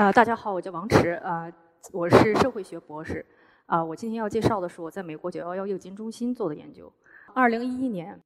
[0.00, 1.52] 呃，大家好，我叫王驰，呃，
[1.92, 3.22] 我是社会学博士，
[3.66, 6.90] 啊，我今天要介绍的是我在美国九幺幺应急中心做的研究。
[7.34, 8.18] 二零一一年。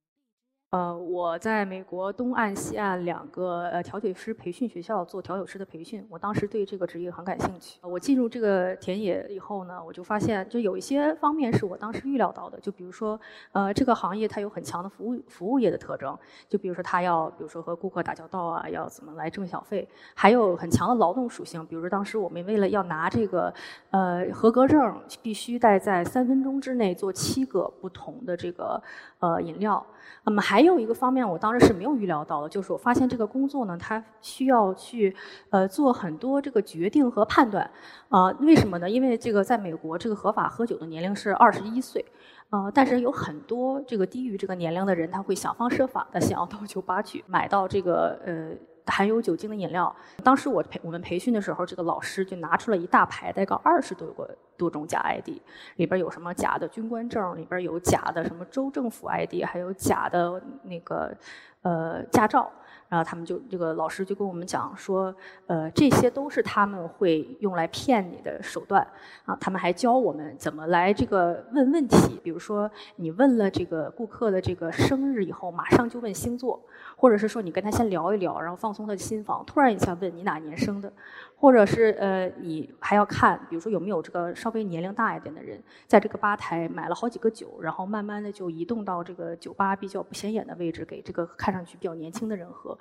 [0.75, 7.79] 呃，我在美国东岸、西岸两个呃调酒师培训学校做调酒师的培训，我当时对这个职业很感兴趣。
[7.81, 13.17] 我进入这个田野以后呢，我就发现，就有一些方面是我当时预料到的，就比如说，
[13.53, 16.13] 呃，这个行业它有很强的服务服务业的特征，
[16.49, 23.53] 就比如说它要，比如说和顾客打交道啊，要怎么来挣小费，还有很强的劳动属性，比如当时我们为了要拿这个
[23.91, 28.83] 呃合格证，必须待在三分钟之内做七个不同的这个
[29.19, 29.81] 呃饮料。
[30.27, 35.15] 那么还有一个方面，我当时是没有预料到的，就是我发现这个工作呢，它需要去
[35.49, 37.69] 呃做很多这个决定和判断，
[38.09, 38.89] 啊，为什么呢？
[38.89, 42.03] 因为这个在美国，这个合法喝酒的年龄是二十一岁，
[42.49, 48.51] 呃，但是有很多这个低于这个年龄的人，他会想方设法的想要到酒吧去买到这个呃。
[48.87, 49.93] 含有酒精的饮料。
[50.23, 55.29] 当时我培我们培训的时候，这个老师就拿出了一大排，大概二十多个多种假 ID，
[55.77, 61.15] 里边有什么假的军官证，里边有假的什么州政府 ID，还有假的那个
[61.61, 62.51] 呃驾照。
[62.87, 65.13] 然后他们就这个老师就跟我们讲说，
[65.47, 68.85] 呃，这些都是他们会用来骗你的手段
[69.25, 69.35] 啊。
[69.39, 76.61] 他们还教我们怎么来这个问问题，比如说你问了这个顾客的这个生日以后，马上就问星座。
[76.97, 80.91] 或者是说你跟他先聊一聊，然后放松他的心房，突然一下问你哪年生的，
[81.45, 92.75] 或者是呃你还要看，比如说有没有这个稍微年龄大一点的人，在这个吧台买了好几个酒，然后慢慢的就移动到这个酒吧比较不显眼的位置，给这个看上去比较年轻的人喝。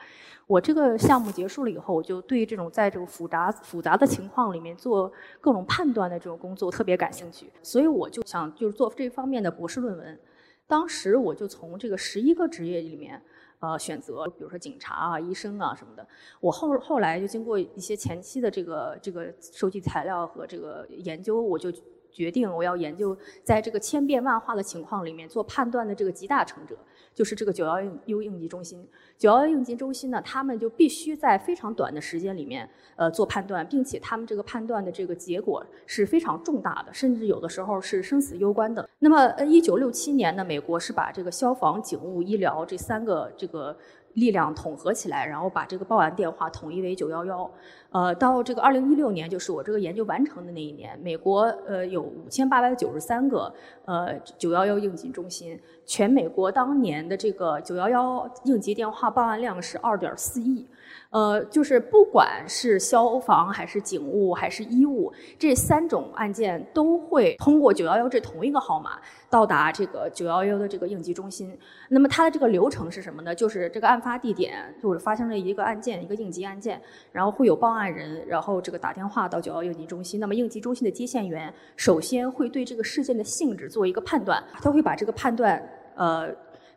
[0.46, 5.12] 我这个项目结束了以后，我就对这种在这个复杂复杂的情况里面做
[5.42, 10.18] 各种判断的这种工作特别感兴趣，所以我就想就是做这方面的博士论文。
[10.66, 13.20] 当时我就从这个十一个职业里面。
[13.60, 16.06] 呃，选择比如说警察啊、医生啊什么的，
[16.40, 21.72] 我后后来就经过一些前期的这个这个收集材料和这个研究，我就。
[22.14, 26.78] 决定我要研究在这个千变万化的情况里面做判断的这个集大成者，
[27.14, 28.86] 就是这个九幺幺应急中心。
[29.16, 38.88] 九幺幺应急中心呢，他们就必须在非常短的时间里面，呃，做判断，并且他们这个判断的这个结果是非常重大的，甚至有的时候是生死攸关的。
[38.98, 43.76] 那么，呃，一九六七年呢，美国是把这个消防、警务、医疗这三个这个。
[44.14, 47.50] 力量统合起来，然后把这个报案电话统一为九幺幺。
[47.90, 53.52] 呃，到这个二零一六年，就是我这个研究完成的那一年，美国呃有五千八百九十三个
[53.84, 60.66] 呃九幺幺应急中心，全美国当年的这个九幺幺应急电话报案量是二点四亿。
[61.10, 68.98] 呃，就是不管是消防还是警务还是医务，这三种案件都会通过九幺幺这同一个号码
[69.30, 71.56] 到达这个九幺幺的这个应急中心。
[71.88, 73.34] 那么它的这个流程是什么呢？
[73.34, 76.80] 就是这个案发地点就是发生了一个案件，一个应急案件，
[77.12, 80.18] 然后会有报案人，然后这个打电话到九幺幺应急中心。
[80.18, 85.62] 那么应急中心的接线员首先会对这个事件的性质做一个判断，他会把这个判断
[85.94, 86.34] 呃。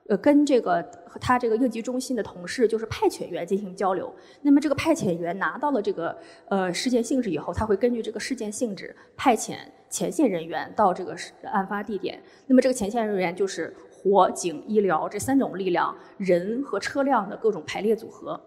[0.08, 4.14] 呃，跟这个和他这个应急中心的同事，就是派遣员进行交流。
[4.42, 9.58] 那么这个派遣员拿到了这个呃事件性质以后，他会根据这个事件性质派遣
[9.90, 12.22] 前线人员到这个案发地点。
[12.46, 18.40] 那么这个前线人员就是火警、医疗这三种力量，人和车辆的各种排列组合。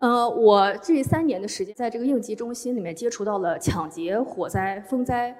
[0.00, 5.34] 呃，我这三年的时间在这个应急中心里面接触到了抢劫、火灾、风灾、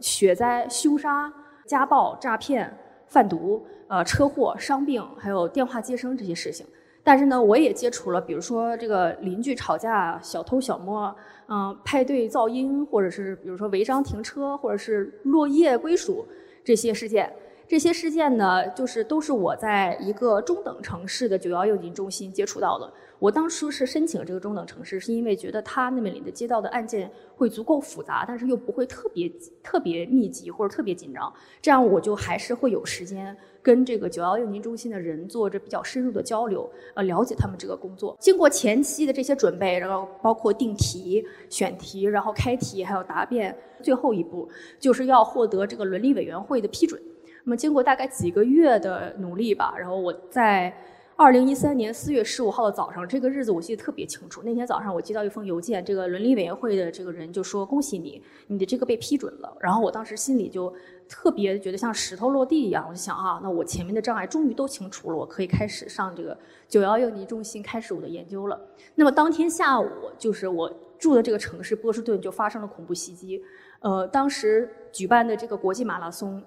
[0.00, 1.32] 雪灾、凶杀、
[1.66, 2.76] 家暴、诈骗。
[3.12, 6.64] 贩毒、呃车祸、伤病，还有电话接生这些事情。
[7.04, 11.14] 但是呢，我也接触了，比如说这个邻居吵架、小偷小摸，
[11.48, 16.26] 嗯，派对噪音，或者是比如说违章停车，或者是落叶归属
[16.64, 17.30] 这些事件。
[17.72, 22.92] 这些事件呢，就是都是我在一个中等城市的九幺应急中心接触到的。
[23.18, 29.26] 我当初是申请这个中等城市，是因为觉得它那边里的街道的案件会足够复杂，但是又不会特别
[29.62, 31.32] 特别密集或者特别紧张，
[31.62, 38.14] 这样我就还是会有时间跟这个九幺应急中心的人做着比较深入的交流，呃，了解他们这个工作。
[38.20, 44.46] 经过前期的这些准备，然后包括定题、选题，然后开题，还有答辩，最后一步
[44.78, 47.00] 就是要获得这个伦理委员会的批准。
[47.44, 50.72] 那么经过大概几个月的努力吧，然后我在
[51.16, 54.42] 二零一三年四月十五号的早上，这个日子我记得特别清楚。
[54.44, 60.72] 那天早上我接到一封邮件，这个伦理委员会的这个人就说：“恭喜你，你的这个被批准了。”然后我当时心里就
[61.08, 66.36] 特别觉得像石头落地一样，我就想啊，那我前面的障碍终于都清除了，我可以开始上这个
[66.66, 68.60] 九幺应急中心开始我的研究了。
[68.94, 73.42] 那么当天下午，就是我住的这个城市波士顿就发生了恐怖袭击。
[73.80, 76.42] 呃，当时举办的这个国际马拉松。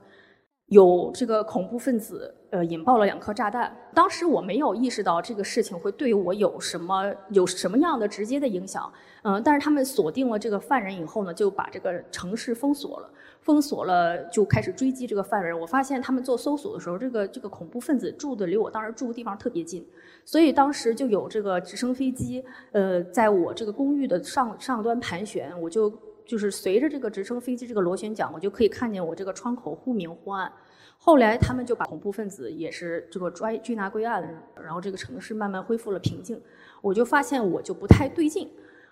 [0.67, 3.75] 有这个恐怖分子呃引爆了两颗炸弹。
[3.93, 8.91] 当时我没有意识到这个事情会对我有什么有什么样的直接的影响，
[9.23, 13.09] 嗯，但是他们锁定了这个犯人以后呢，就把这个城市封锁了。
[13.41, 15.55] 封锁了，就开始追击这个犯人。
[15.59, 19.85] 我发现他们做搜索的时候，这个这个恐怖分子住的离我当时住的地方特别近，
[20.25, 25.93] 所以当时就有这个直升飞机，呃，在我这个公寓的上上端盘旋，我就
[26.25, 30.51] 就是随着这个直升飞机这个螺旋桨，我就可以看见我这个窗口忽明忽暗。
[30.97, 36.41] 后来他们就把恐怖分子也是这个抓拘拿归案，然后这个城市慢慢恢复了平静。
[36.81, 38.49] 我就发现我就不太对劲，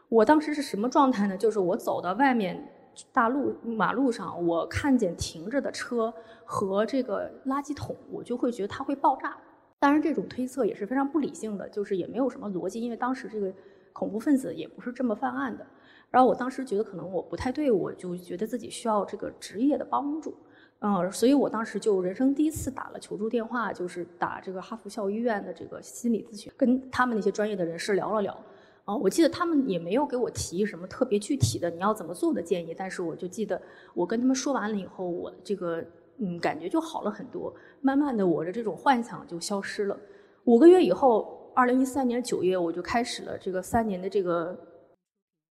[0.09, 1.37] 我当时是什么状态呢？
[1.37, 2.69] 就是我走到外面。
[3.11, 6.13] 大路马路上，我看见停着的车
[6.45, 9.35] 和这个垃圾桶，我就会觉得它会爆炸。
[9.79, 13.51] 当然，这种推测也是非常不理性的，就是也没有什么逻辑，因为当时这个
[13.93, 15.65] 恐怖分子也不是这么犯案的。
[16.13, 20.35] 然后我当时觉得可能我不太对，我就觉得自己需要这个职业的帮助，
[20.81, 28.39] 嗯，所以我当时就人生第一次打了求助电话，就是打这个哈佛校医院的这个心理咨询，跟他们那些专业的人士聊了聊。
[28.85, 33.59] 啊，我记得他们也没有给我提什么特别具体的你要怎么做的建议，但是我就记得
[33.95, 35.83] 我跟他们说完了以后，我这个
[36.19, 37.51] 嗯感觉就好了很多，
[37.81, 39.97] 慢慢的我的这种幻想就消失了。
[40.43, 44.53] 五个月以后，二零一三年九月，我就开始了这个三年的这个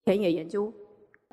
[0.06, 0.72] 田野研究。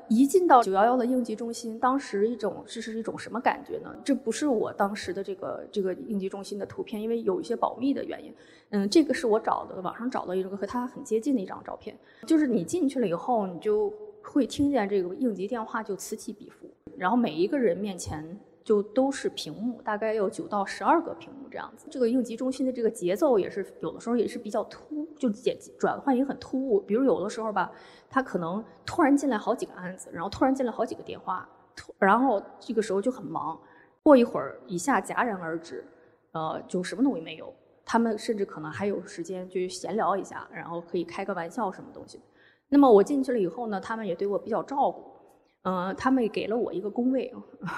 [0.09, 3.95] 一进到九幺幺的应急中心，当时一种这是一种什么感觉呢？
[4.03, 8.33] 这不是我当时的这个这个应急中心的图片，因为有一些保密的原因。
[8.71, 11.95] 嗯，这个是我找的网上找到一个和它很接近的一张照片。
[12.27, 16.67] 就是你进去了以后，你就会听见这个应急电话就此起彼伏，
[16.97, 18.37] 然后每一个人面前。
[18.63, 21.85] 就都是屏幕，大概有九到十二个屏幕这样子。
[21.89, 26.79] 这个应急中心的这个节奏也是有的时候也是比较突，就简转换也很突兀。
[26.79, 27.71] 比如有的时候吧，
[28.09, 33.59] 他可能突然进来好几个案子，然后突然进来好几个电话，突然后这个时候就很忙。
[34.01, 35.85] 过一会儿一下戛然而止，
[36.31, 37.53] 呃，就什么东西没有。
[37.85, 42.19] 他们甚至可能还有时间去闲聊一下，然后可以开个玩笑什么东西。
[42.69, 45.12] 那么我进去了以后呢，他们也对我比较照顾。
[45.63, 47.33] 嗯，他们给了我一个工位，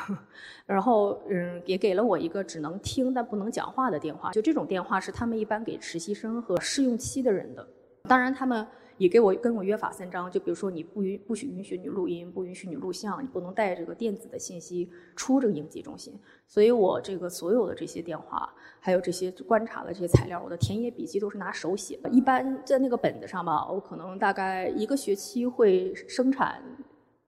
[0.65, 4.31] 然后嗯，也给了我一个只能听但不能讲话的电话。
[4.31, 7.67] 就这种电话是他们一般给实习生和试用期的人的。
[8.03, 8.65] 当然，他们
[8.97, 16.13] 也给我跟我约法三章，就比如说你不允不许允许你录音，不允许你录像，你不能带这个电子的信息出这个应急中心。
[16.47, 22.09] 所以我这个所有的这些电话，还有这些观察的这些材料，我的田野笔记都是拿手写的。
[22.09, 26.63] 一般在那个本子上吧，我可能大概一个学期会生产。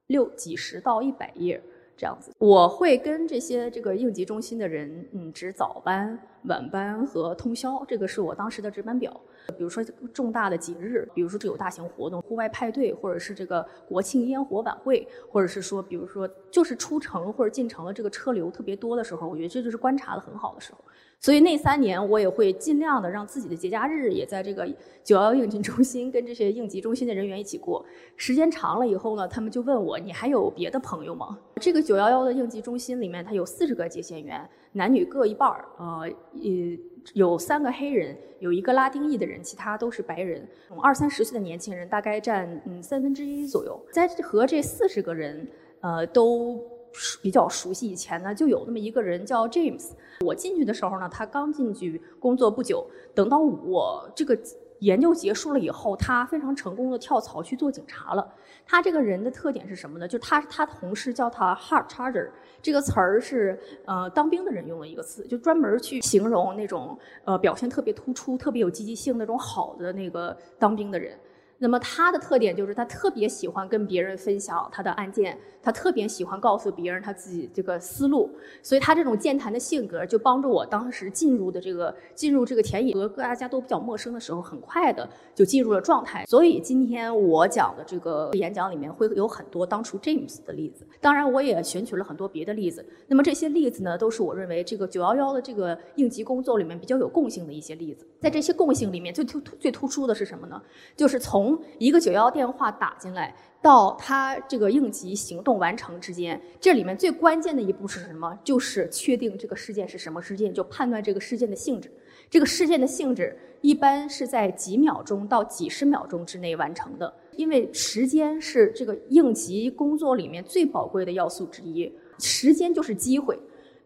[0.07, 1.61] 六几十到一百页
[1.95, 9.19] 这样子，我会跟这些这个应急中心的人，嗯，值早班、晚班和通宵，这个是我当时的值班表。
[9.57, 9.83] 比如说
[10.13, 20.79] 重大的节日，比如说这有大型活动、户外派对，或者是这个国庆烟火晚会，或者是说，比如说就是出城或者进城的这个车流特别多的时候，我觉得这就是观察的很好的时候。
[21.19, 24.67] 所以那三年，我也会尽量的让自己的节假日也在这个
[25.03, 27.83] 九幺幺应急中心跟这些应急中心的人员一起过。
[28.15, 35.65] 时间长了以后呢，他们就问我：“你还有别的朋友吗？”这个九幺幺的应急中心里面，它有四十个接线员，男女各一半儿。
[35.79, 36.79] 呃，呃，
[37.13, 40.47] 有三个黑人，有一个拉丁裔的人，其他都是白人。
[40.81, 43.77] 二三十岁的年轻人大概占嗯三分之一左右。
[43.91, 45.47] 在和这四十个人，
[45.81, 46.76] 呃，都。
[47.21, 49.91] 比较熟悉，以前呢就有那么一个人叫 James。
[50.21, 52.85] 我进去的时候呢，他刚进去工作不久。
[53.13, 54.37] 等到我这个
[54.79, 58.33] 研究结束了以后，他非常成功的跳槽去做警察了。
[58.65, 60.07] 他这个人的特点是什么呢？
[60.07, 62.29] 就他他同事叫他 Hard Charger，
[62.61, 71.17] 这个词儿是呃当兵的人用的一个词，就专门去形容那种呃表现特别突出、特别有积极性那种好的那个当兵的人。
[71.59, 78.29] 那么他的特点就是他特别喜欢跟别人分享他的案件，他特别喜欢告诉别人他自己这个思路，
[78.61, 86.25] 所以他这种健谈的性格就帮助我当时进入的这个进入这个田野和大家都比较陌生的时候，很快的就进入了状态。
[86.27, 92.85] 所以今天我讲的这个演讲里面会有很多当初 James 的例子，当然我也选取了很多别的例子。
[93.07, 98.05] 那么这些例子呢，都是我认为这个九幺幺的这个应急工作里面比较有共性的一些例子。
[98.19, 100.61] 在这些共性里面，最突最突出的是什么呢？
[100.95, 108.37] 就是从从一个九幺电话打进来到他这个应急行动完成之间，这里面最关键的一步是什么？
[108.43, 111.89] 就是确定这个事件是什么事件，就判断这个事件的性质。
[112.29, 121.89] 这个事件的性质一般是在几秒钟到几十秒钟之内完成的，因为时间是这个应急工作里面最宝贵的要素之一。
[122.19, 123.39] 时间就是机会。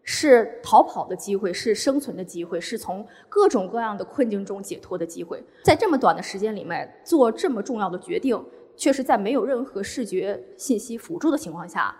[0.04, 5.42] 是逃跑的机会，是生存的机会，是从各种各样的困境中解脱的机会。
[5.62, 8.44] 在这么短的时间里面做这么重要的决定，
[8.76, 11.94] 却是在没有任何视觉信息辅助的情况下，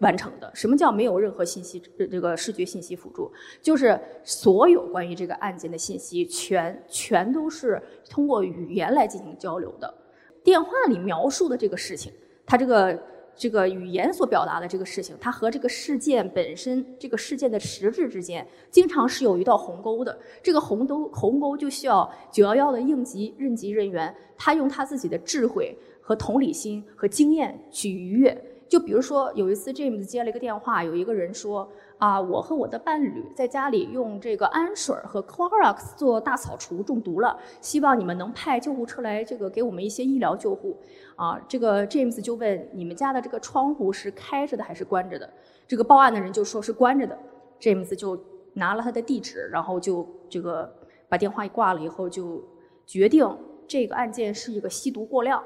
[0.00, 0.50] 完成的。
[0.54, 1.78] 什么叫没有任何信息
[2.10, 3.30] 这个视觉信息辅助？
[3.60, 9.94] 就是所有关于这个案件的信息全全都是通过语言来进行交流的。
[10.42, 12.10] 电话里描述的这个事情，
[12.46, 12.98] 它这个。
[13.36, 20.18] 这个语言所表达的这个事情，它和这个事件本身、这个事件的实质之间，经常是有一道鸿沟的。
[20.42, 28.36] 这个鸿沟鸿沟就需要九幺幺的应急应急人员，他用他自己的智慧和同理心和经验去逾越。
[28.68, 31.70] 就比如说，有一次 James 接了一个电话，有一个人说。
[31.98, 40.76] 啊，我和我的伴侣在家里用这个氨水和 Clorox 做大扫除中毒了，希望你们能派救护车来，这个给我们一些医疗救护。
[41.16, 45.28] 啊，这个 James 就问你们家的这个窗户是开着的还是关着的？
[45.66, 47.18] 这个报案的人就说是关着的。
[47.58, 48.22] James 就
[48.52, 50.70] 拿了他的地址，然后就这个
[51.08, 52.44] 把电话一挂了以后，就
[52.84, 53.26] 决定
[53.66, 55.42] 这个案件是一个吸毒过量，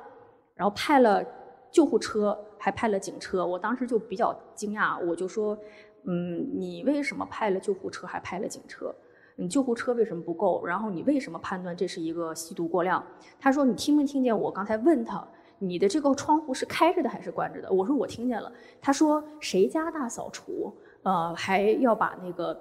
[0.56, 1.24] 然后派了
[1.70, 3.46] 救护车，还派了警车。
[3.46, 5.56] 我当时就比较惊讶，我就说。
[6.04, 8.94] 嗯，你为什么派了救护车还派了警车？
[9.36, 10.64] 你救护车为什么不够？
[10.66, 13.02] 然后你为什么判断这是一个吸毒过量？
[13.38, 15.26] 他说：“你听没听见我刚才问他，
[15.58, 18.52] 你的这个窗户是开着的还是关着的？”我说：“我听见了。”
[18.82, 20.74] 他说：“谁家大扫除？
[21.04, 22.60] 呃，还要把那个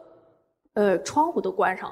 [0.73, 1.91] 呃窗户都关上，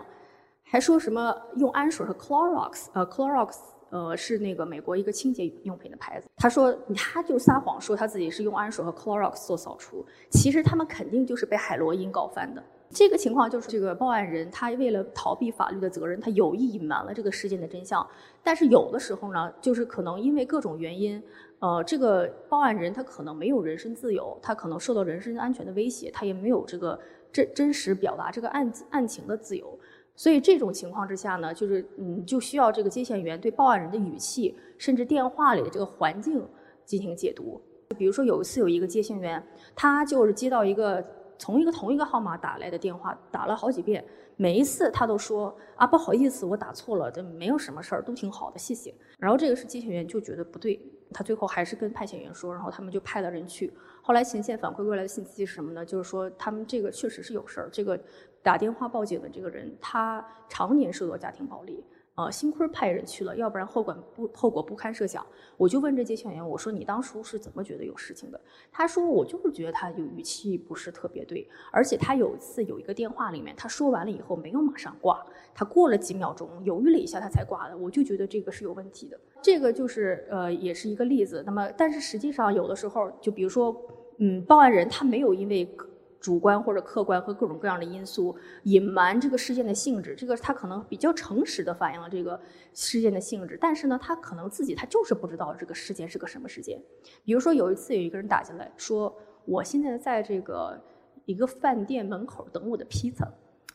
[0.63, 2.87] 还说什么用氨水和 Clorox？
[2.93, 3.57] 呃，Clorox。”
[3.89, 6.27] 呃，是那个美国一个清洁用品的牌子。
[6.37, 12.63] 他说，他就撒谎说他自己是用氨水和 Clorox 做扫除，其实他们肯定就是被海洛因搞翻的。
[12.89, 18.05] 这个情况就是这个报案人他为了逃避法律的责任，他有意隐瞒了这个事件的真相。
[18.41, 21.21] 但是有的时候呢，就是可能因为各种原因，
[21.59, 26.97] 呃，这个报案人他可能没有人身自由，他可能受到人身安全的威胁，他也没有这个
[27.29, 29.77] 真真实表达这个案案情的自由。
[30.17, 36.43] 所以这种情况之下呢，就是嗯，就需要这个接线员对报案人的语气，甚至电话里的这个环境
[36.83, 37.61] 进行解读。
[37.95, 39.41] 比如说有一次有一个接线员，
[39.75, 41.05] 他就是接到一个
[41.37, 44.03] 从一个同一个号码打来的电话，打了好几遍，
[44.37, 48.91] 每一次他都说啊不好意思，我打错了，这没有什么事儿，都挺好的，谢谢。
[49.19, 50.81] 然后这个是接线员就觉得不对，
[51.13, 53.71] 他最后还是跟派遣员说，然后他们就派了人去。
[54.01, 55.85] 后来前线反馈过来的信息是什么呢？
[55.85, 57.99] 就是说他们这个确实是有事儿，这个。
[58.47, 61.83] 打电话报警的这个人，他常年受到家庭暴力，
[62.15, 65.21] 呃，幸亏派人去了，要不然后果不后果不堪设想。
[65.57, 68.39] 我就问这接线员，我说你当初是怎么觉得有事情的？
[68.71, 75.21] 他说我就是觉得他有语气不是特别对，而且他有一次有一个电话里面，他说完了以后没有马上挂，
[75.53, 77.77] 他过了几秒钟犹豫了一下，他才挂的。
[77.77, 79.19] 我就觉得这个是有问题的。
[79.41, 81.43] 这个就是呃，也是一个例子。
[81.45, 83.75] 那么，但是实际上有的时候，就比如说，
[84.19, 85.69] 嗯，报案人他没有因为。
[86.19, 92.39] 主观或者客观和各种各样的因素隐瞒这个事件的性质，这个他可能比较诚实的反映了这个
[92.73, 96.81] 事件的性质，但是呢，他可能自己他就是不知道这个事件是个什么事件。
[97.23, 100.79] 比如说有一次有一个人打进来说，我现在在这个
[101.25, 103.31] 一个饭店门口等我的披萨，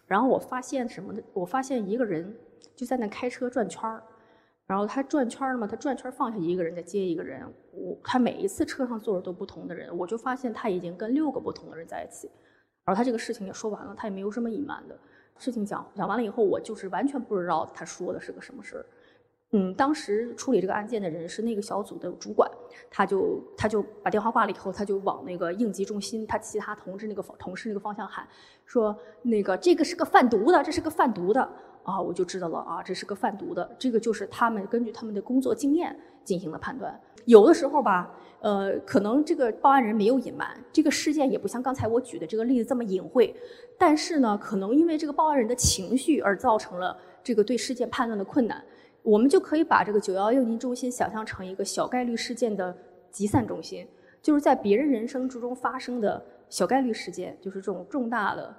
[0.07, 1.23] 然后我发现什么呢？
[1.33, 2.37] 我发现一个人
[2.75, 4.03] 就在那开车转圈儿。
[4.73, 12.27] 然后他转圈儿嘛，他转圈儿放下一个人再接一个人，我他每一次车上坐着都不同的人，我就发现他已经跟六个不同的人在一起。
[12.83, 14.99] 然后他这个事情也说完了，他也没有什么隐瞒的。
[15.37, 18.87] 事情讲讲完了以后，我就是完全不知道他说的是个什么事儿。
[19.55, 22.51] 嗯，当时处理这个案件的人是那个小组的主管，
[22.91, 28.27] 他就他就把电话挂了以后，他就往那个应急中心他其他同志那个同事那个方向喊，
[28.65, 31.49] 说那个这个是个贩毒的，这是个贩毒的。
[31.85, 33.69] 啊，我就知道了啊，这是个贩毒的。
[33.77, 35.95] 这个就是他们根据他们的工作经验
[36.25, 36.99] 进行了判断。
[37.25, 38.09] 有的时候吧，
[38.41, 43.35] 呃，可能这个报案人没有隐瞒，这个事件也不像刚才我举的这个例子这么隐晦。
[43.77, 48.65] 但是呢，可能因为这个报案人的情绪而造成了这个对事件判断的困难。
[49.03, 52.77] 我们就可以把这个九幺应急中心想象成一个小概率事件的
[53.11, 53.87] 集散中心，
[54.21, 58.55] 就是在别人人生之中发生的小概率事件，就是这种重大的、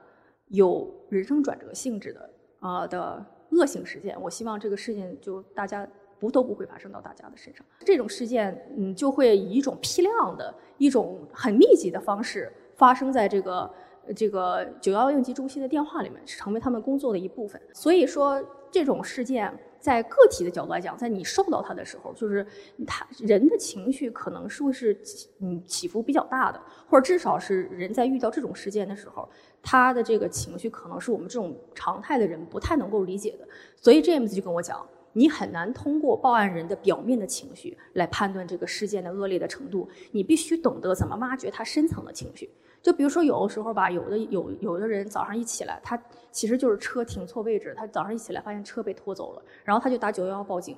[0.50, 2.29] 有人生转折性质的。
[2.59, 5.85] 啊的恶性事件，我希望这个事件就大家
[6.17, 7.65] 不都不会发生到大家的身上。
[7.85, 13.69] 这种事件，嗯，就会以一种批量的、一种很密集的方式发生在这个
[14.15, 17.62] 这个九幺应急中心的电话里面，成为他们工作的一部分。
[17.73, 19.53] 所以说，这种事件。
[19.83, 22.47] 在个体的角度来讲，在你受到它的时候，就是
[22.87, 24.97] 他人的情绪可能是会是
[25.41, 29.27] 嗯起伏比较大的，或者至少是人在遇到这种事件的时候，
[29.61, 33.45] 他的这个情绪可能是我们这种常态的人不太能够理解的。
[33.75, 42.49] 所以 James 就跟我讲，你很难通过报案人的表面的情绪来判断这个事件的恶劣的程度，你必须懂得怎么挖掘他深层的情绪。
[42.83, 45.97] 就比如说，有的时候吧，有的有有的人早上一起来，他
[46.31, 50.77] 其实就是车停错位置，他早上一起来发现车被拖走了，然后他就打九幺幺报警，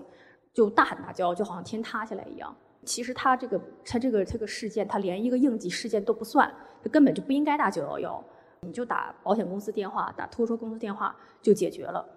[0.54, 2.56] 就大喊大叫，就好像天塌下来一样。
[2.84, 8.24] 其实他这个他这个这个事件，他连一个应急事件都不算，他根本就不应该打九幺幺，
[8.62, 12.08] 你就打保险公司电话，打拖车公司电话就解决了。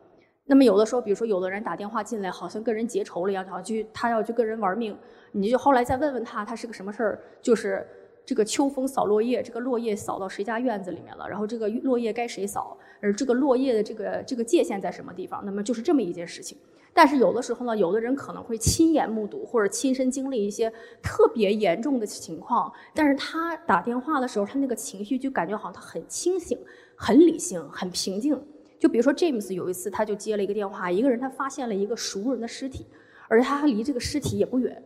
[0.44, 4.94] 那么有的时候，比如说有的人打电话进来，好像跟人结仇了一样，好像去他要去跟人玩命，
[5.32, 7.18] 你就后来再问问他，他是个什么事儿？
[7.40, 7.86] 就是
[8.28, 11.26] 这个秋风扫落叶，这个落叶扫到谁家院子里面了？
[11.26, 12.76] 然后这个落叶该谁扫？
[13.00, 15.42] 而这个落叶的这个这个界限在什么地方？
[15.46, 16.58] 那么就是这么一件事情。
[16.92, 20.70] 但是有的时候呢，有的人可能会亲眼目睹或者亲身经历一些
[21.02, 26.58] 特别严重的情况，但是他打电话的时候，他那个情绪就感觉好像他很清醒、
[26.96, 28.38] 很理性、很平静。
[28.78, 32.84] 就比如说，James 有一次，他就接了一个电话，一个人他发现了一个熟人的尸体，
[33.26, 34.82] 而且他离这个尸体也不远。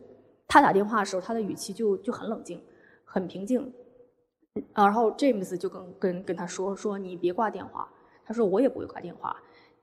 [0.47, 2.61] 他打电话的时候，他的语气就就很冷静，
[3.13, 3.71] 很平静。
[4.73, 7.87] 然后 James 就跟跟跟他说说：“你别挂电话。”
[8.25, 9.35] 他说：“我也不会挂电话，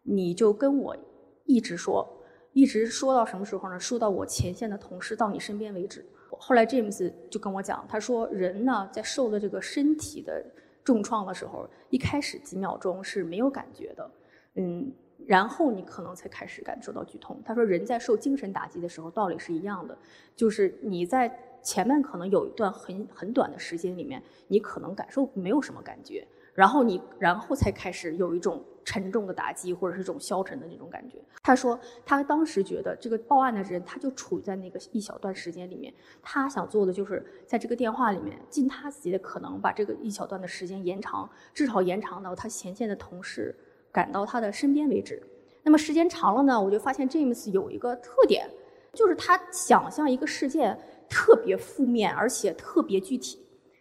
[0.02, 0.96] 你就跟我
[1.44, 2.06] 一直说，
[2.52, 3.78] 一直说到什么时候呢？
[3.78, 6.04] 说到我前线的同事到你身边为止。”
[6.38, 10.44] 后来 James 就跟我讲，他说：“人呢，在受了这个身体的。”
[10.82, 14.10] 重创的时候，一开始几秒钟是没有感觉的，
[14.54, 14.90] 嗯，
[15.26, 17.40] 然后你可能才开始感受到剧痛。
[17.44, 19.96] 他说，人在受精神打击的时候，道理是一样的，
[20.34, 21.28] 就是你在
[21.62, 26.26] 前面可能有一段很很短的时间里面，你可能感受没有什么感觉。
[26.52, 31.17] 然后你，然后才开始有一种沉重的打击，或者是这种消沉的那种感觉。
[31.43, 43.55] 他说，他当时觉得这个报案的人，他就处在那个一小段时间里面，他想做的就是在这个电话里面尽他自己的可能，把这个一小段的时间延长，至少延长到他前线的同事
[43.93, 45.23] 赶到他的身边为止。
[45.62, 48.50] 那么时间长了呢，我就发现 James 有一个特点，
[48.93, 50.76] 就是他想象一个事件
[51.11, 53.38] 特别负面，而且特别具体。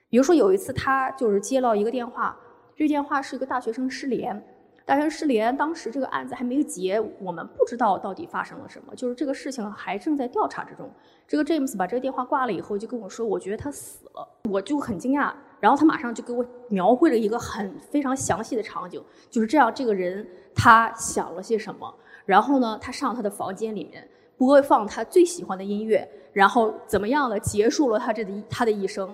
[0.10, 2.38] 比如说有一次，他就是接到一个电话。
[2.76, 4.42] 这电话是一个大学生失联，
[4.86, 10.90] 大学生失联，当时这个案子还没有结，我们不知道到底发生了什么，就是这个事情还正在调查之中。
[11.28, 15.32] 这个 James 把这个电话挂了以后，就跟我说，我觉得他死了，我就很惊讶。
[15.60, 21.94] 然后他马上就给我描绘了一个很非常详细的场景，就是这样，这个人他想了些什么，
[22.26, 24.08] 然后呢，他上他的房间里面
[24.40, 29.14] 播放他最喜欢的音乐，然后怎么样的结束了他这的他的一生。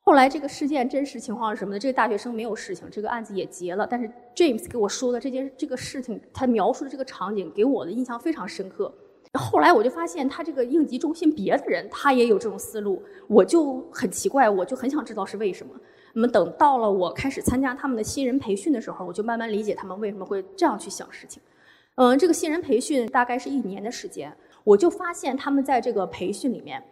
[0.00, 1.78] 后来这个事件真实情况是什么呢？
[1.78, 3.86] 这个大学生没有事情，这个案子也结了。
[3.88, 8.92] 但是 James 给我说的这件这个事情，他描述的这个场景给我的印象非常深刻。
[9.34, 15.72] 后来我就发现他这个应急中心别的人他也有这种思路，我就很奇怪，我就很想知道是为什么。
[16.14, 21.40] 那么等到了我开始参加他们的新人培训的时候，我就慢慢理解他们为什么会这样去想事情。
[21.96, 26.82] 嗯，这个新人培训大概是一年的时间，我就发现他们在这个培训里面。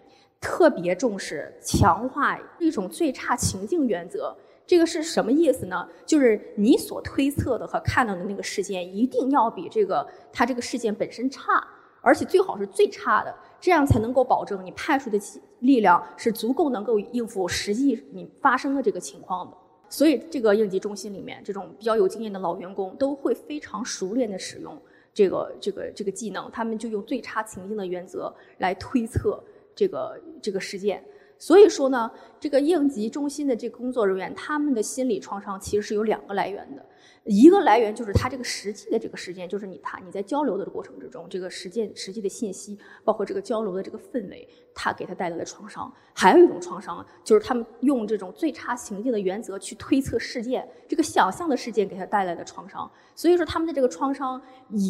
[0.41, 4.37] 特别重视强化一种最差情境原则，
[4.67, 5.89] 这个是什么意思呢？
[6.05, 11.67] 就是你所推测的和看到的那个事件，一定要比这个他这个事件本身差，
[12.03, 15.19] 而且最好是最差的，这样才能够保证你派出的
[15.61, 19.57] 力量是足够能够应付实际你发生的这个情况的。
[19.89, 24.77] 所以，这个应急中心里面这种比较有经验的老员工都会非常熟练的使用
[25.15, 29.43] 这个这个这个技能，他们就用最差情境的原则来推测。
[29.77, 31.05] 这个这个事件，
[31.39, 36.85] 所以说呢，这个应急中心的这个工作人员，他们的心理创伤其实是有两个来源的，
[37.25, 45.93] 一个来源就是他这个实际的这个事件，就是你他你在交流的过程之中，这个实践实际的信息，包括这个交流的这个氛围，他给他带来的创伤。
[46.15, 52.91] 还有一种创伤，就是他们用这种最差情境的原则去推测事件，这个想象的事件给他带来的创伤。
[53.15, 54.41] 所以说他们的这个创伤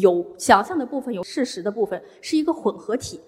[0.01, 3.19] 有想象的部分，有事实的部分，是一个混合体。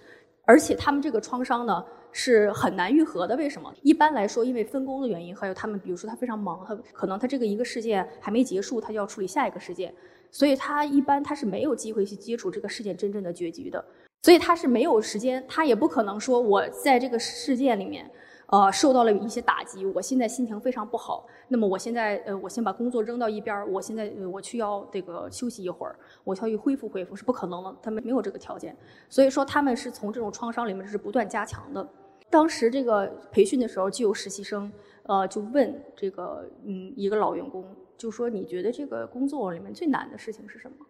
[0.46, 3.74] 而且他们这个创伤呢是很难愈合的，为什么？
[3.84, 9.94] 一般来说，因为分工的原因，还有他们，比如说他非常忙，他可能他这个一个事件还没结束，他就要处理下一个事件，
[10.32, 13.84] 所以他一般他是没有机会去接触这个事件真正的结局的，
[14.24, 18.10] 所以他是没有时间，他也不可能说我在这个事件里面。
[18.48, 21.26] 呃，受到了一些打击，我现在心情非常不好。
[21.50, 28.76] 那么我现在，呃，我先把工作扔到一边儿，我现在我去要这个休息一会儿，我需要恢复恢复，是不可能的，他们没有这个条件。
[29.10, 31.86] 所以说，他们是从这种创伤里面是不断加强的。
[32.30, 34.72] 当时这个培训的时候，就有实习生，
[35.04, 37.66] 呃，就问这个，嗯，一个老员工，
[37.98, 40.86] 就说你觉得这个工作里面最难的事情是什么？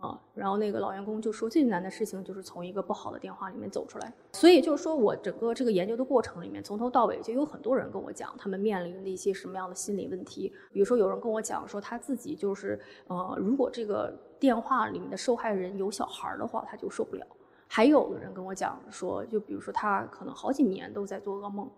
[0.00, 4.12] 啊，然后那个老员工就说，最难的事情就是从一个不好的电话里面走出来。
[4.32, 10.52] 所以就是说我整个这个研究的过程里面，从头到尾就有很多人跟我讲，他们面临的一些什么样的心理问题。
[10.72, 17.26] 比如说有人跟我讲说，他自己就是，呃，如果这个电话里面的受害人有小孩的话，他就受不了。
[17.68, 21.70] 还有的人跟我讲说，就比如说他可能好几年都在做噩梦。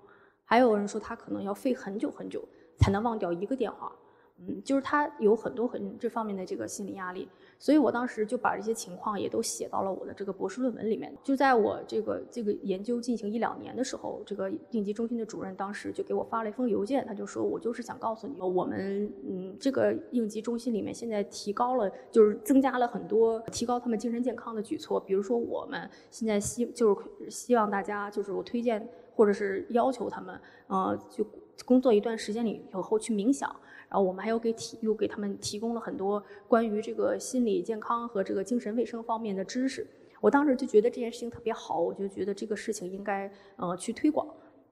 [0.44, 2.46] 还有人说他可能要费很久很久
[2.78, 3.90] 才能忘掉一个电话。
[4.38, 7.28] 嗯，就是他有很多很这方面的这个心理压力。
[7.62, 11.16] 所以我当时就把这些情况也都写到了我的这个博士论文里面。
[11.22, 24.98] 就在我这个这个研究进行一两年的时候，这个应急中心的主任当时就给我发了一封邮件，他就说我就是想告诉你，我们嗯这个应急中心里面现在提高了，就是增加了很多提高他们精神健康的举措。
[24.98, 31.24] 比如说我们现在希就是希望大家就是我推荐或者是要求他们，呃，就
[31.64, 33.48] 工作一段时间里以后去冥想。
[33.88, 39.86] 然后我们还有给提又给他们提供了很多关于这个心理健康和这个精神卫生方面的知识。
[40.18, 44.26] 我当时就觉得这件事情特别好，我就觉得这个事情应该呃去推广。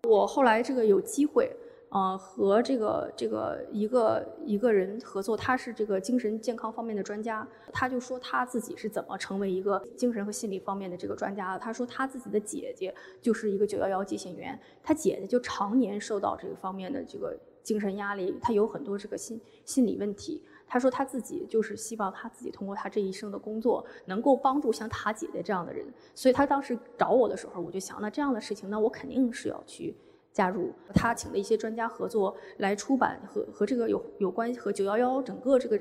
[0.04, 1.54] 我后来这个有机会
[1.90, 11.58] 呃和这个这个一个一个人合作，他是这个精神健康方面的专家，他就说他自己是怎么成为一个精神和心理方面的这个专家的。
[11.60, 17.38] 他说他自己的姐姐就是一个九幺幺接线员，他姐姐就常年受到这个方面的这个。
[17.62, 20.42] 精神压力，他有很多这个心心理问题。
[20.66, 25.86] 他说他自己就是希望他自己通过他这一生的工作，能够帮助像他姐姐这样的人。
[26.14, 29.94] 所以他当时找我的时候，我就想，那这样的事情，那我肯定是要去
[30.32, 30.72] 加入。
[30.94, 35.80] 他请了一些专家合作来出版和和这个有有关和九幺幺整个这个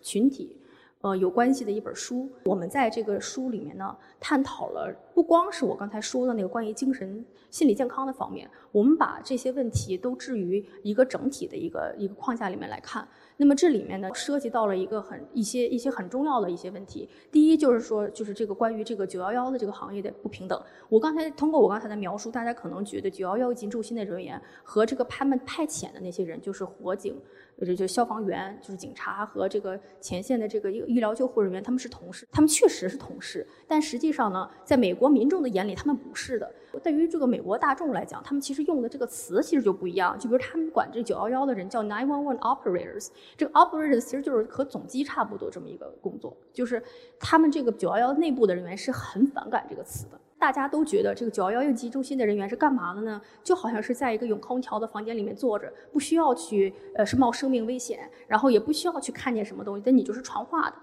[0.00, 0.59] 群体。
[1.02, 2.28] 呃，有关系的一本书。
[2.44, 13.08] 我们在这个书里面呢，探讨了不光是我刚才说的那个关于精神心理健康的方面，我们把这些问题都置于一个整体的一个一个框架里面来看。
[13.38, 17.08] 那么这里面呢，涉及到了一个很一些一些很重要的一些问题。
[17.32, 20.62] 第一就是说，就是这个关于这个九幺幺的这个行业的不平等。
[20.90, 27.18] 我刚才通过我刚才的描述，大家可能觉得九幺幺急救中心的人员和这个他们派遣的那些人，就是火警。
[27.64, 36.50] 这就消防员，就是警察和这个前线的这个医医疗救护人员，他们是同事，他们确实是同事，但实际上呢，在美国民众的眼里，他们不是的。
[36.82, 40.16] 对于这个美国大众来讲，他们其实用的这个词其实就不一样。
[40.18, 46.80] 就比如他们管这九幺幺的人叫 nine one one operators，这个 operators 其实就是和总机差不多这么一个工作，就是
[47.18, 50.20] 他们这个九幺幺内部的人员是很反感这个词的。
[50.40, 53.20] 大家都觉得这个九幺幺应急中心的人员是干嘛的呢？
[53.44, 60.76] 就好像是在一个有空调的房间里面坐着，不需要去呃是冒生命危险，然后也不需要去看见什么东西，但你就是传话的。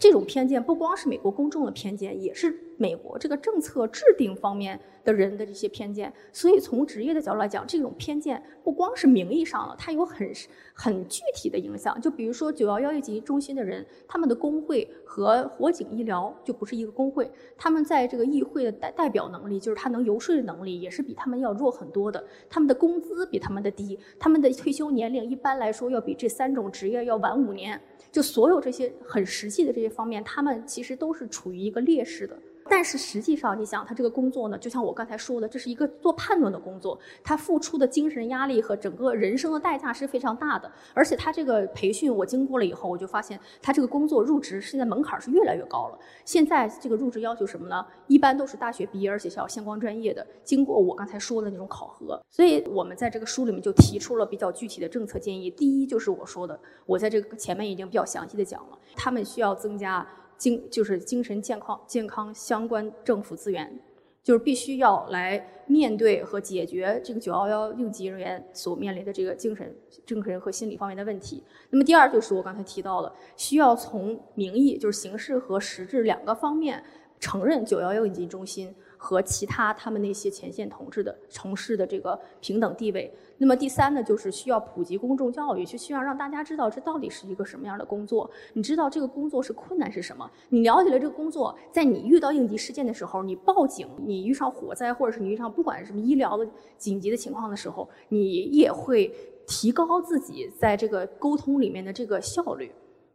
[0.00, 6.12] 这种偏见不光是美国公众的偏见，也是美国这个政策制定方面的人的这些偏见。
[6.32, 10.30] 所以从职业的角度来讲，这种偏见不光是名义上了，它有很
[10.72, 12.00] 很具体的影响。
[12.00, 22.24] 就比如说九幺幺应急中心的人，他们的工会和火警医疗就不是一个工会，他们在这个议会的代代表能力，就是他能游说的能力，也是比他们要弱很多的。
[22.48, 27.78] 他们的工资比他们的低，他们的退休年龄一般来说要比这三种职业要晚五年。
[28.14, 32.38] 就所有这些很实际的这些方面，他们其实都是处于一个劣势的。
[32.68, 40.70] 但是实际上，你想他这个工作呢，就像我刚才说的，这是一个做判断的工作，他付出的精神压力和整个人生的代价是非常大的。
[40.94, 45.98] 而且他这个培训我经过了以后，我就发现他这个工作入职现在门槛是越来越高了。
[46.24, 47.84] 现在这个入职要求什么呢？
[48.06, 52.20] 一般都是大学毕业，而且是要相关专业的，经过我刚才说的那种考核。
[52.30, 55.50] 所以我们在这个书里面就提出了比较具体的政策建议。
[55.50, 60.06] 第一就是我说的，我在这个前面已经比较详细的讲了，他们需要增加。
[60.36, 63.78] 精就是精神健康健康相关政府资源，
[64.22, 69.74] 就是必须要来面对和解决这个九幺幺应急人员所面临的这个精神
[70.06, 71.42] 精神和心理方面的问题。
[71.70, 76.82] 那么第二就是我刚才提到的，需要从名义就是形式和实质两个方面
[77.18, 78.74] 承认九幺幺应急中心。
[78.96, 83.12] 和其他他们那些前线同志的从事的这个平等地位。
[83.38, 88.30] 那么第三呢，就是需要普及公众教育，就需要让大家知道这到底是一个什么样的工作。
[88.52, 90.30] 你知道这个工作是困难是什么？
[90.50, 99.12] 你了解了这个工作，在你遇到应急事件的时候，你报警，你遇上火灾，或者是你遇上不管什么医疗的紧急的情况的时候，你也会
[99.46, 102.70] 提高自己在这个沟通里面的这个效率。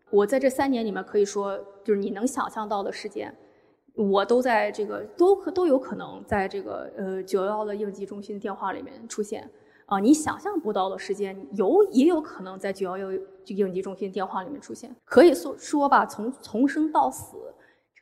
[0.09, 3.33] 我在这三年里面可以说，就是你能想象到的事件。
[3.95, 9.49] 我都在这个都可都有可能在这个呃九幺幺的应急中心电话里面出现
[9.89, 14.95] 啊，你想象不到的时间有也有可能在九幺幺应急中心电话里面出现。
[15.05, 17.35] 可以说说吧，从从生到死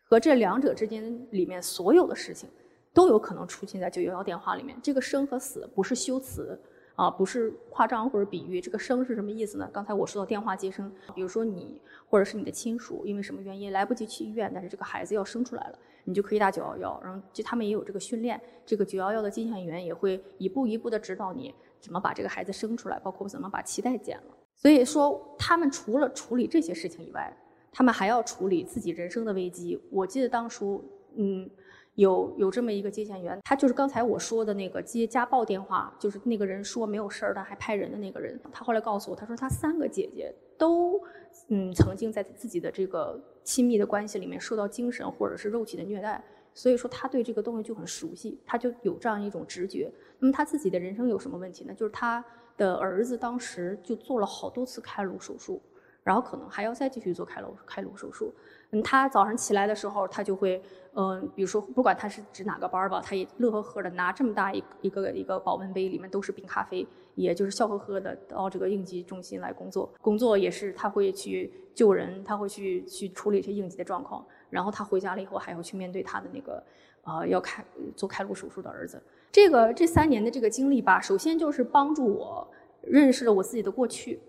[0.10, 2.50] 和这两者之间里面所有的事情
[2.94, 4.78] 都有可能出现在九幺幺电话里面。
[4.84, 6.60] 这个生和死不是修辞。
[6.98, 9.70] 啊，不是夸张或者比喻，这个生是什么意思呢？
[9.72, 24.38] 刚才我说到电话接生，比如说你或者是你的亲属，因为什么原因来不及去医院，但是这个孩子要生出来了，你就可以打九幺幺，然后就他们也有这个训练，这个九幺幺的接线员也会一步一步的指导你怎么把这个孩子生出来，包括怎么把脐带剪了。
[24.56, 27.32] 所以说，他们除了处理这些事情以外，
[27.72, 29.80] 他们还要处理自己人生的危机。
[29.92, 30.84] 我记得当初，
[31.16, 31.50] 嗯。
[31.98, 38.40] 有有这么一个接线员，他就是刚才我说的那个接家暴电话，就是那个人说没有事儿，但还派人的那个人。
[38.54, 41.02] 他后来告诉我，他说他三个姐姐都
[41.48, 46.22] 嗯曾经在自己的这个亲密的关系里面受到精神或者是肉体的虐待，
[46.54, 49.90] 所以说他对这个东西就很熟悉，他就有这样一种直觉。
[50.20, 51.74] 那么他自己的人生有什么问题呢？
[51.74, 52.22] 就是他
[52.58, 55.62] 的儿子当时就做了好多次开颅手术，
[56.04, 58.34] 然后可能还要再继续做开颅开颅手术。
[58.72, 60.62] 嗯，他早上起来的时候，他就会，
[60.96, 66.86] 嗯，比如说，不管他是值哪个班吧，他也乐呵呵的拿这么大一一个一个保温杯，里面都是冰咖啡，
[67.18, 69.92] 也就是笑呵呵的到这个应急中心来工作。
[70.00, 74.26] 工作也是他会去救人，他会去去处理一些应急的状况。
[74.50, 76.64] 然后他回家了以后，还要去面对他的那个，
[77.04, 79.02] 呃，要开做开颅手术的儿子。
[79.32, 82.48] 这个这三年的这个经历吧，首先就是帮助我
[82.82, 84.20] 认识了我自己的过去。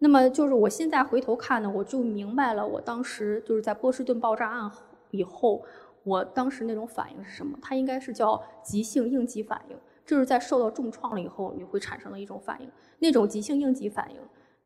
[0.00, 4.70] 那么就是我现在回头看呢，我就明白了，我当时就是在波士顿爆炸案
[5.10, 5.64] 以后，
[6.02, 7.58] 我当时那种反应是什么？
[7.62, 9.76] 它应该是叫急性应激反应，
[10.08, 12.70] 就是在受到重创了以后，你会产生的一种反应。
[12.98, 14.18] 那种急性应急反应，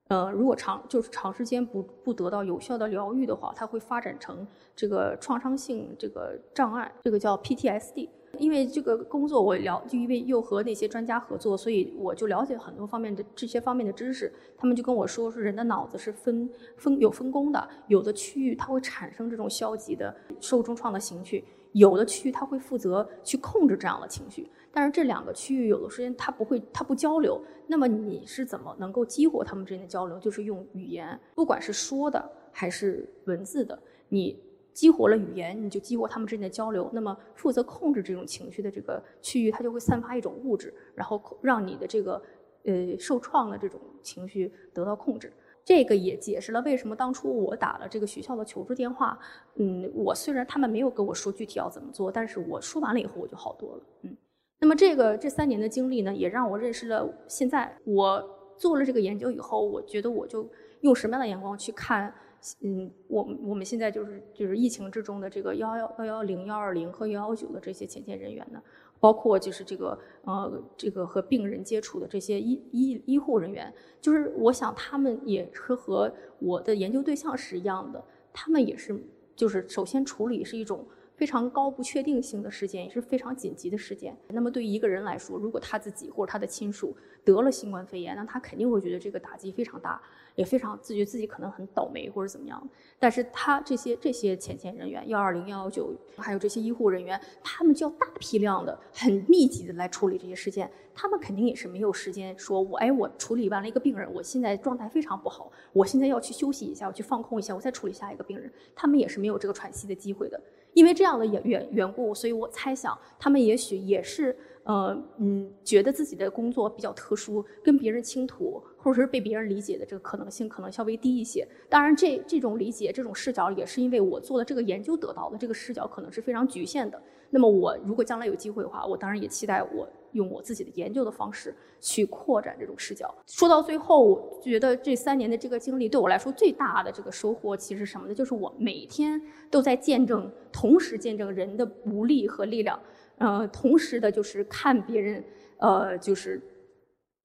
[0.06, 8.08] 呃，如果长就是长时间不不得到有效的疗愈的话，它会发展成这个创伤性这个障碍，这个叫 PTSD。
[8.38, 14.32] 因为这个工作我了，就因为又和那些专家合作，所以我就了解很多方面的这些方面的知识。
[14.56, 24.50] 他们就跟我说，说人的脑子是分分有分工的，有的区域它会产生这种消极的受重创的情绪，有的区域它会负责去控制这样的情绪。
[24.72, 27.40] 但是这两个区域有的时间它不会，它不交流。
[27.66, 30.18] 那么你是怎么能够激活他们之间的交流？
[30.18, 34.42] 就是用语言，不管是说的还是文字的，你。
[34.74, 36.88] 激活了语言，你就激活他们之间的交流。
[36.94, 42.22] 那么，负责控制这种情绪的这个区域，它就会散发一种物质，然后让你的这个
[42.64, 45.30] 呃受创的这种情绪得到控制。
[45.62, 49.18] 这个也解释了为什么当初我打了这个学校的求助电话。
[49.56, 53.82] 嗯，我虽然他们没有跟我说具体要怎么做，但是我说完了以后我就好多了。
[54.04, 54.16] 嗯，
[54.62, 58.22] 那么这个这三年的经历呢，也让我认识了现在我
[58.56, 60.48] 做了这个研究以后，我觉得我就
[60.82, 62.14] 用什么样的眼光去看。
[62.60, 68.62] 嗯，我我们现在就是就是疫情之中的这个幺幺幺幺零幺二零和幺幺九的这些前线人员呢，
[69.00, 78.96] 包括就是这个呃这个和病人接触的这些医医医护人员，就是我想他们也是和我的研究对象是一样的，他们也是
[79.34, 80.86] 就是首先处理是一种
[81.22, 84.12] 非常高不确定性的事件，也是非常紧急的事件。
[84.26, 90.02] 那么对于一个人来说，如果他自己或者他的亲属得了新冠肺炎，那他肯定会觉得这个打击非常大。
[90.34, 92.66] 也非常自觉自己可能很倒霉或者怎么样，
[92.98, 110.40] 但是他这些这些前线人员幺二零幺幺九，还有这些医护人员，他们就要大批量的、很密集的来处理这些事件，他们肯定也是没有时间说，我哎我处理完了一个病人，我现在状态非常不好，我现在要去休息一下，我去放空一下，我再处理下一个病人，他们也是没有这个喘息的机会的。
[110.74, 114.36] 因为这样的缘缘缘故，所以我猜想他们也许也是。
[114.64, 121.44] 呃嗯，觉得自己的工作比较特殊，跟别人倾吐，或者是被别人理解的这个可能性可能稍微低一些。
[121.68, 127.02] 当然，这这种理解、这种视角也是因为我做了这个研究得到的，这个视角可能是非常局限的。
[127.34, 133.12] 那么，我如果将来有机会的话，我当然也期待我用我自己的研究的方式去扩展这种视角。
[133.26, 138.14] 说到最后，我觉得这三年的这个经历对我来说最大的这个收获，其实什么呢？
[138.14, 139.18] 就是我每天
[139.50, 142.78] 都在见证，同时见证人的无力和力量。
[143.16, 145.24] 呃，同时的，就是看别人，
[145.56, 146.38] 呃，就是，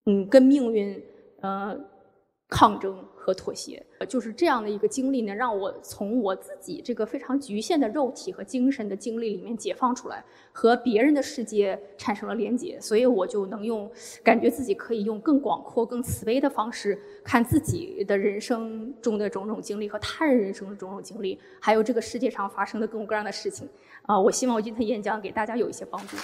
[0.06, 1.04] 嗯，跟命运，
[1.42, 1.78] 呃，
[2.48, 13.92] 抗争和妥协，就是这样的一个经历呢，让我从我自己这个非常局限的肉体和精神的经历里面解放出来，和别人的世界产生了连接，所以我就能用，
[14.24, 23.68] 感觉自己可以用更广阔、更慈悲的方式看自己的人生中的种种经历和他人人生的种种经历，还有这个世界上发生的各种各样的事情。
[24.04, 26.16] 啊，我希望我今天演讲给大家有一些帮助。